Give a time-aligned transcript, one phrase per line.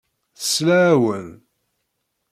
[0.39, 1.27] Tesla-awen.